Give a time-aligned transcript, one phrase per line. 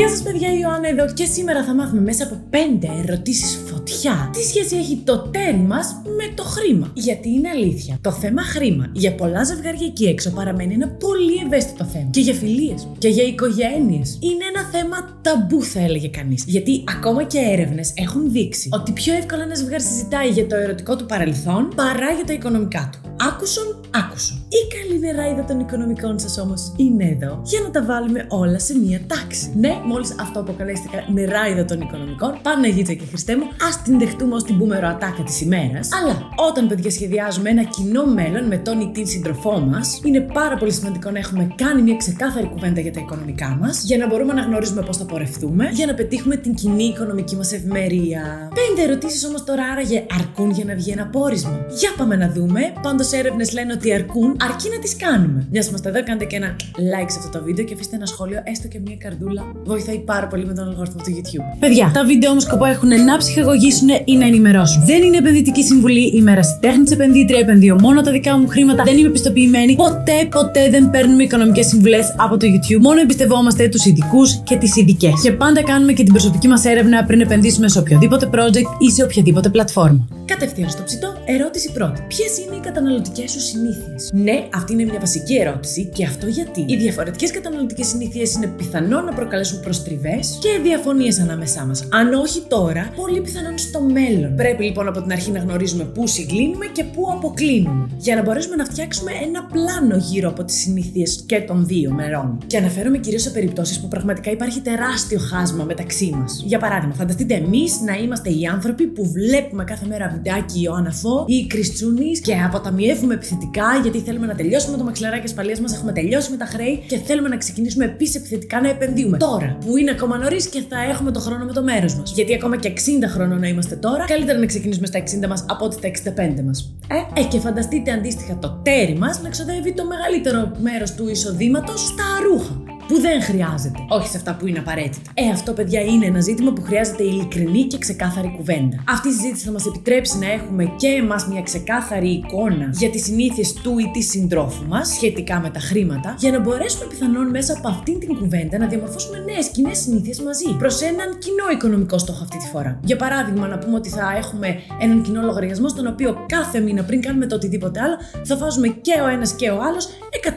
[0.00, 2.56] Γεια σας, παιδιά, η Ιωάννα εδώ και σήμερα θα μάθουμε μέσα από 5
[3.04, 6.90] ερωτήσεις φωτιά τι σχέση έχει το τέρι μας με το χρήμα.
[6.94, 11.84] Γιατί είναι αλήθεια, το θέμα χρήμα για πολλά ζευγάρια εκεί έξω παραμένει ένα πολύ ευαίσθητο
[11.84, 12.08] θέμα.
[12.10, 14.18] Και για φιλίες και για οικογένειες.
[14.20, 16.44] Είναι ένα θέμα ταμπού, θα έλεγε κανείς.
[16.46, 20.96] Γιατί ακόμα και έρευνες έχουν δείξει ότι πιο εύκολα ένα ζευγάρι συζητάει για το ερωτικό
[20.96, 22.98] του παρελθόν παρά για τα οικονομικά του.
[23.28, 24.36] Άκουσον, άκουσον.
[24.48, 28.78] Η καλή νεράιδα των οικονομικών σας όμως είναι εδώ για να τα βάλουμε όλα σε
[28.78, 29.52] μία τάξη.
[29.56, 34.44] Ναι, μόλις αυτό αποκαλέστηκα νεράιδα των οικονομικών, Παναγίτσα και Χριστέ μου, ας την δεχτούμε ως
[34.44, 35.88] την μπούμερο ατάκα της ημέρας.
[35.92, 40.56] Αλλά όταν παιδιά σχεδιάζουμε ένα κοινό μέλλον με τον ή την σύντροφό μας, είναι πάρα
[40.56, 44.32] πολύ σημαντικό να έχουμε κάνει μια ξεκάθαρη κουβέντα για τα οικονομικά μας, για να μπορούμε
[44.32, 48.50] να γνωρίζουμε πώς θα πορευτούμε, για να πετύχουμε την κοινή οικονομική μας ευημερία.
[48.54, 51.66] Πέντε ερωτήσεις όμως τώρα άραγε αρκούν για να βγει ένα πόρισμα.
[51.78, 52.60] Για πάμε να δούμε.
[52.82, 55.46] Πάντως έρευνες λένε ότι αρκούν, αρκεί να τις κάνουμε.
[55.52, 56.50] Μιας είμαστε εδώ, κάντε και ένα
[56.92, 59.42] like σε αυτό το βίντεο και αφήστε ένα σχόλιο, έστω και μια καρδούλα.
[59.64, 61.44] Βοηθάει πάρα πολύ με τον αλγόριθμο του YouTube.
[61.58, 64.84] Παιδιά, τα βίντεο όμως σκοπό έχουν να ψυχαγωγήσουν ή να ενημερώσουν.
[64.84, 69.08] Δεν είναι επενδυτική συμβουλή, είμαι ερασιτέχνη επενδύτρια, επενδύω μόνο τα δικά μου χρήματα, δεν είμαι
[69.08, 69.74] πιστοποιημένη.
[69.74, 72.80] Ποτέ, ποτέ δεν παίρνουμε οικονομικές συμβουλές από το YouTube.
[72.80, 75.20] Μόνο εμπιστευόμαστε τους ειδικούς και τις ειδικές.
[75.22, 79.02] Και πάντα κάνουμε και την προσωπική μας έρευνα πριν επενδύσουμε σε οποιοδήποτε project ή σε
[79.02, 80.08] οποιαδήποτε πλατφόρμα.
[80.24, 82.00] Κατευθείαν στο ψητό, ερώτηση πρώτη.
[82.08, 83.69] Ποιες είναι οι καταναλωτικές σου συνήθειες;
[84.12, 89.00] Ναι, αυτή είναι μια βασική ερώτηση και αυτό γιατί οι διαφορετικές καταναλωτικές συνήθειες είναι πιθανό
[89.00, 91.88] να προκαλέσουν προστριβές και διαφωνίες ανάμεσά μας.
[91.90, 94.34] Αν όχι τώρα, πολύ πιθανόν στο μέλλον.
[94.34, 97.88] Πρέπει λοιπόν από την αρχή να γνωρίζουμε πού συγκλίνουμε και πού αποκλίνουμε.
[97.96, 102.38] Για να μπορέσουμε να φτιάξουμε ένα πλάνο γύρω από τις συνήθειες και των δύο μερών.
[102.46, 106.42] Και αναφέρομαι κυρίως σε περιπτώσεις που πραγματικά υπάρχει τεράστιο χάσμα μεταξύ μας.
[106.46, 111.24] Για παράδειγμα, φανταστείτε εμείς να είμαστε οι άνθρωποι που βλέπουμε κάθε μέρα βιντεάκι ο Αναφό
[111.28, 115.92] ή η Κριστούνη και αποταμιεύουμε επιθετικά γιατί θέλουμε να τελειώσουμε το μαξιλαράκι ασφαλείας μας, έχουμε
[115.92, 119.16] τελειώσει με τα χρέη και θέλουμε να ξεκινήσουμε επίσης επιθετικά να επενδύουμε.
[119.16, 122.12] Τώρα, που είναι ακόμα νωρίς και θα έχουμε το χρόνο με το μέρος μας.
[122.12, 125.64] Γιατί ακόμα και 60 χρόνων να είμαστε τώρα, καλύτερα να ξεκινήσουμε στα 60 μας από
[125.64, 126.74] ότι στα 65 μας.
[126.88, 131.80] Ε, ε, και φανταστείτε αντίστοιχα το τέρι μας να ξοδεύει το μεγαλύτερο μέρος του εισοδήματος
[131.80, 133.78] στα ρούχα που δεν χρειάζεται.
[133.88, 135.10] Όχι σε αυτά που είναι απαραίτητα.
[135.14, 138.82] Ε, αυτό, παιδιά, είναι ένα ζήτημα που χρειάζεται ειλικρινή και ξεκάθαρη κουβέντα.
[138.88, 143.04] Αυτή η συζήτηση θα μας επιτρέψει να έχουμε και εμάς μια ξεκάθαρη εικόνα για τις
[143.04, 147.52] συνήθειες του ή της συντρόφου μας σχετικά με τα χρήματα, για να μπορέσουμε πιθανόν μέσα
[147.52, 152.22] από αυτήν την κουβέντα να διαμορφώσουμε νέες κοινές συνήθειες μαζί προς έναν κοινό οικονομικό στόχο
[152.22, 152.80] αυτή τη φορά.
[152.84, 154.48] Για παράδειγμα, να πούμε ότι θα έχουμε
[154.80, 159.00] έναν κοινό λογαριασμό στον οποίο κάθε μήνα πριν κάνουμε το οτιδήποτε άλλο θα βάζουμε και
[159.04, 159.88] ο ένας και ο άλλος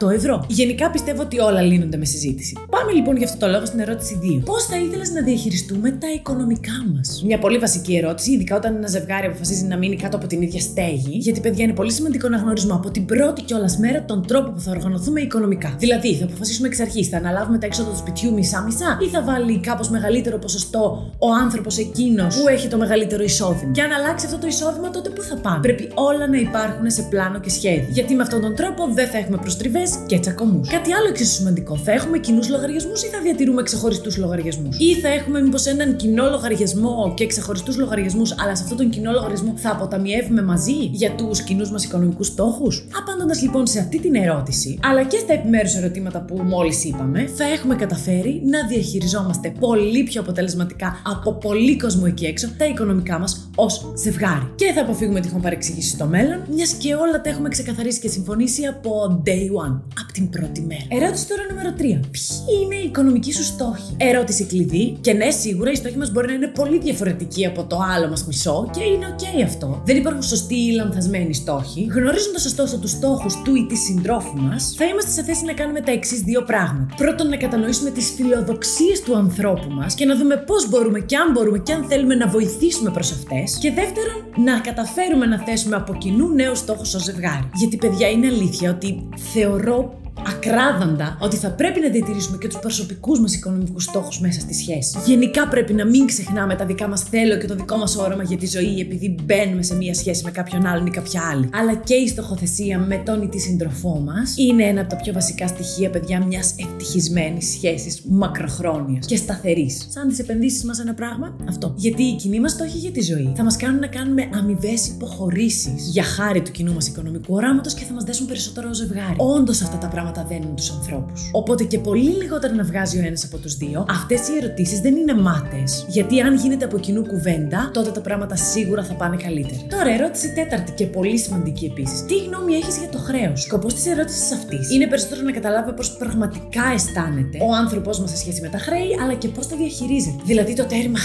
[0.01, 0.45] 100 ευρώ.
[0.47, 2.42] Γενικά πιστεύω ότι όλα λύνονται με συζήτηση.
[2.69, 4.41] Πάμε λοιπόν για αυτό το λόγο στην ερώτηση 2.
[4.45, 8.87] Πώς θα ήθελες να διαχειριστούμε τα οικονομικά μας; Μια πολύ βασική ερώτηση, ειδικά όταν ένα
[8.87, 12.37] ζευγάρι αποφασίζει να μείνει κάτω από την ίδια στέγη, γιατί παιδιά είναι πολύ σημαντικό να
[12.37, 15.75] γνωρίζουμε από την πρώτη κιόλας μέρα τον τρόπο που θα οργανωθούμε οικονομικά.
[15.79, 19.59] Δηλαδή, θα αποφασίσουμε εξ αρχής, θα αναλάβουμε τα έξοδα του σπιτιού μισά-μισά ή θα βάλει
[19.59, 23.71] κάπως μεγαλύτερο ποσοστό ο άνθρωπος εκείνος που έχει το μεγαλύτερο εισόδημα.
[23.71, 25.59] Και αν αλλάξει αυτό το εισόδημα, τότε πού θα πάμε.
[25.59, 27.87] Πρέπει όλα να υπάρχουν σε πλάνο και σχέδιο.
[27.89, 30.69] Γιατί με αυτόν τον τρόπο δεν θα έχουμε προστριβές και τσακωμούς.
[30.69, 35.07] Κάτι άλλο εξίσου σημαντικό, θα έχουμε κοινούς λογαριασμούς ή θα διατηρούμε ξεχωριστούς λογαριασμούς; Ή θα
[35.07, 39.71] έχουμε μήπως έναν κοινό λογαριασμό και ξεχωριστούς λογαριασμούς, αλλά σε αυτόν τον κοινό λογαριασμό θα
[39.71, 45.03] αποταμιεύουμε μαζί για τους κοινούς μας οικονομικούς στόχους; Απάντοντα λοιπόν σε αυτή την ερώτηση, αλλά
[45.03, 51.01] και στα επιμέρους ερωτήματα που μόλις είπαμε, θα έχουμε καταφέρει να διαχειριζόμαστε πολύ πιο αποτελεσματικά
[51.05, 54.51] από πολύ κόσμο εκεί έξω τα οικονομικά μας ως ζευγάρι.
[54.55, 58.65] Και θα αποφύγουμε τυχόν παρεξηγήσεις στο μέλλον, μιας και όλα τα έχουμε ξεκαθαρίσει και συμφωνήσει
[58.65, 60.85] από day one, από την πρώτη μέρα.
[60.90, 61.81] Ερώτηση τώρα νούμερο 3.
[62.16, 64.97] Ποιοι είναι οι οικονομικοί σου στόχοι; Ερώτηση κλειδί.
[65.01, 68.25] Και ναι, σίγουρα οι στόχοι μας μπορεί να είναι πολύ διαφορετικοί από το άλλο μας
[68.25, 69.81] μισό και είναι OK αυτό.
[69.85, 71.88] Δεν υπάρχουν σωστοί ή λανθασμένοι στόχοι.
[71.91, 75.81] Γνωρίζοντας ωστόσο τους στόχους του ή της συντρόφου μας, θα είμαστε σε θέση να κάνουμε
[75.81, 76.95] τα εξής δύο πράγματα.
[76.97, 81.31] Πρώτον, να κατανοήσουμε τις φιλοδοξίες του ανθρώπου μας και να δούμε πώς μπορούμε και αν
[81.31, 83.57] μπορούμε και αν θέλουμε να βοηθήσουμε προς αυτές.
[83.62, 87.50] Και δεύτερον, να καταφέρουμε να θέσουμε από κοινού νέους στόχους ως ζευγάρι.
[87.53, 93.19] Γιατί, παιδιά, είναι αλήθεια ότι θεωρώ ακράδαντα ότι θα πρέπει να διατηρήσουμε και τους προσωπικούς
[93.19, 94.98] μας οικονομικούς στόχους μέσα στη σχέση.
[95.06, 98.38] Γενικά πρέπει να μην ξεχνάμε τα δικά μας θέλω και το δικό μας όραμα για
[98.38, 101.50] τη ζωή επειδή μπαίνουμε σε μία σχέση με κάποιον άλλον ή κάποια άλλη.
[101.54, 105.13] Αλλά και η στοχοθεσία με τον ή τη σύντροφό μας είναι ένα από τα πιο
[105.13, 109.88] βασικά στοιχεία, παιδιά, μιας ευτυχισμένης σχέσης μακροχρόνιας και σταθερής.
[109.89, 111.74] Σαν τις επενδύσεις μας ένα πράγμα, αυτό.
[111.75, 115.89] Γιατί οι κοινοί μας στόχοι για τη ζωή θα μας κάνουν να κάνουμε αμοιβές υποχωρήσεις
[115.92, 119.16] για χάρη του κοινού μας οικονομικού οράματος και θα μας δέσουν περισσότερο ω ζευγάρι.
[119.18, 121.29] Όντως αυτά τα πράγματα πράγματα δένουν τους ανθρώπους.
[121.31, 124.95] Οπότε και πολύ λιγότερο να βγάζει ο ένας από τους δύο, αυτές οι ερωτήσεις δεν
[124.95, 125.63] είναι μάτε.
[125.88, 129.61] Γιατί αν γίνεται από κοινού κουβέντα, τότε τα πράγματα σίγουρα θα πάνε καλύτερα.
[129.69, 132.05] Τώρα, ερώτηση τέταρτη και πολύ σημαντική επίσης.
[132.05, 135.97] Τι γνώμη έχεις για το χρέος; Σκοπός της ερώτησης αυτής είναι περισσότερο να καταλάβει πώς
[135.97, 140.21] πραγματικά αισθάνεται ο άνθρωπό μας σε σχέση με τα χρέη, αλλά και πώς τα διαχειρίζεται.
[140.25, 140.99] Δηλαδή το τέρμα.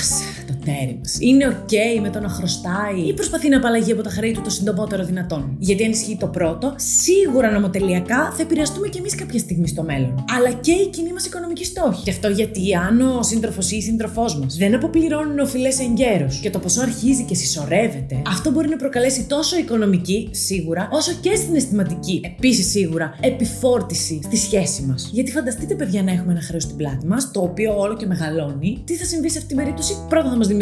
[0.47, 1.01] Το τέρμα.
[1.19, 4.51] Είναι OK με το να χρωστάει ή προσπαθεί να απαλλαγεί από τα χρέη του το
[4.51, 5.57] συντομότερο δυνατόν.
[5.59, 10.25] Γιατί αν ισχύει το πρώτο, σίγουρα νομοτελειακά θα επηρεαστούμε κι εμείς κάποια στιγμή στο μέλλον.
[10.37, 12.03] Αλλά και η κοινή μας οικονομική στόχη.
[12.03, 16.51] Και αυτό γιατί αν ο σύντροφος ή η σύντροφός μας δεν αποπληρώνουν οφειλές εγκαίρως και
[16.51, 22.21] το ποσό αρχίζει και συσσωρεύεται, αυτό μπορεί να προκαλέσει τόσο οικονομική, σίγουρα, όσο και συναισθηματική,
[22.25, 25.11] επίσης σίγουρα, επιφόρτιση στη σχέση μας.
[25.13, 28.83] Γιατί φανταστείτε, παιδιά, να έχουμε ένα χρέος στην πλάτη μας, το οποίο όλο και μεγαλώνει,
[28.85, 30.58] τι θα συμβεί σε αυτήν την περίπτωση; Πρώτα θα μας δημιουργήσει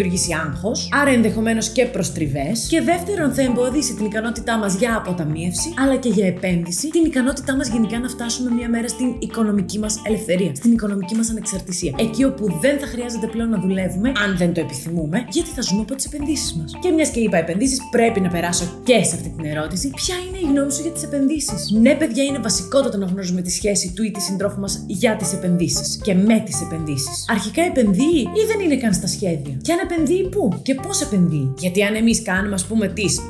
[0.46, 2.66] άγχος, άρα ενδεχομένως και προστριβές.
[2.68, 7.56] Και δεύτερον, θα εμποδίσει την ικανότητά μας για αποταμίευση, αλλά και για επένδυση, την ικανότητά
[7.56, 11.94] μας γενικά να φτάσουμε μια μέρα στην οικονομική μας ελευθερία, στην οικονομική μας ανεξαρτησία.
[11.98, 15.80] Εκεί όπου δεν θα χρειάζεται πλέον να δουλεύουμε, αν δεν το επιθυμούμε, γιατί θα ζούμε
[15.80, 16.72] από τις επενδύσεις μας.
[16.80, 19.90] Και μιας και είπα επενδύσεις, πρέπει να περάσω και σε αυτή την ερώτηση.
[19.90, 23.50] Ποια είναι η γνώμη σου για τις επενδύσεις; Ναι, παιδιά, είναι βασικότατο να γνωρίζουμε τη
[23.50, 27.24] σχέση του ή της συντρόφου μας για τις επενδύσεις και με τις επενδύσεις.
[27.30, 31.54] Αρχικά επενδύει ή δεν είναι καν στα σχέδια; Και αν επενδύει πού και πώς επενδύει.
[31.58, 33.20] Γιατί αν εμείς κάνουμε, ας πούμε, τις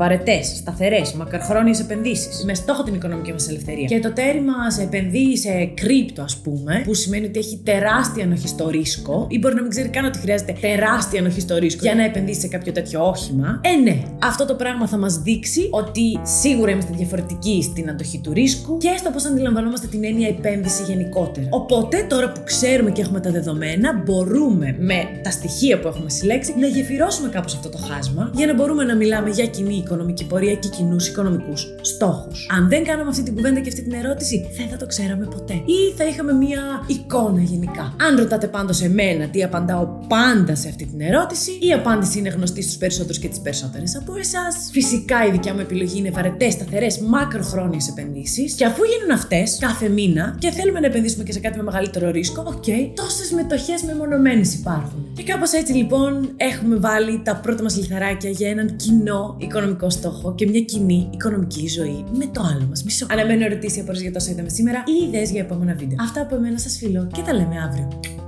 [0.00, 3.84] βαρετές, σταθερές, μακροχρόνιες επενδύσεις, με στόχο την οικονομική μας ελευθερία.
[3.84, 8.48] Και το τέρι μας επενδύει σε κρύπτο, ας πούμε, που σημαίνει ότι έχει τεράστια ανοχή
[8.48, 11.94] στο ρίσκο, ή μπορεί να μην ξέρει καν ότι χρειάζεται τεράστια ανοχή στο ρίσκο για
[11.94, 13.60] να επενδύσει σε κάποιο τέτοιο όχημα.
[13.62, 18.32] Ε, ναι, αυτό το πράγμα θα μας δείξει ότι σίγουρα είμαστε διαφορετικοί στην αντοχή του
[18.32, 21.46] ρίσκου και στο πώς αντιλαμβανόμαστε την έννοια επένδυση γενικότερα.
[21.50, 26.54] Οπότε, τώρα που ξέρουμε και έχουμε τα δεδομένα, μπορούμε με τα στοιχεία που έχουμε συλλέξει
[26.58, 30.54] να γεφυρώσουμε κάπως αυτό το χάσμα για να μπορούμε να μιλάμε για κοινή οικονομική πορεία
[30.54, 32.46] και κοινούς οικονομικούς στόχους.
[32.56, 35.54] Αν δεν κάναμε αυτή την κουβέντα και αυτή την ερώτηση, δεν θα το ξέραμε ποτέ.
[35.54, 37.94] Ή θα είχαμε μία εικόνα γενικά.
[38.08, 42.62] Αν ρωτάτε πάντως εμένα τι απαντάω πάντα σε αυτή την ερώτηση, η απάντηση είναι γνωστή
[42.62, 44.54] στους περισσότερους και τις περισσότερες από εσάς.
[44.72, 48.54] Φυσικά η δικιά μου επιλογή είναι βαρετές, σταθερές, μακροχρόνιες επενδύσεις.
[48.54, 52.10] Και αφού γίνουν αυτές κάθε μήνα και θέλουμε να επενδύσουμε και σε κάτι με μεγαλύτερο
[52.10, 55.12] ρίσκο, OK, okay, τόσες μετοχές μεμονωμένες υπάρχουν.
[55.14, 59.90] Και κάπως έτσι λοιπόν έχουμε βάλει τα πρώτα μας λιθαράκια για έναν κοινό οικονομικό οικονομικό
[59.90, 63.06] στόχο και μια κοινή οικονομική ζωή με το άλλο μας μισό.
[63.10, 65.96] Αναμένω ερωτήσεις από για τόσο είδαμε σήμερα ή ιδέες για επόμενα βίντεο.
[66.00, 68.19] Αυτά από εμένα σας φιλώ και τα λέμε αύριο.